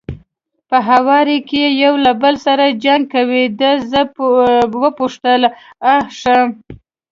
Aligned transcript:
په 0.69 0.77
هواره 0.89 1.37
کې 1.49 1.63
یو 1.83 1.93
له 2.05 2.11
بل 2.21 2.35
سره 2.45 2.65
جنګ 2.83 3.03
کوي، 3.15 3.43
ده 3.59 3.71
زه 3.91 4.01
وپوښتل: 4.83 5.41
آ 5.93 5.95
ښه. 6.17 6.37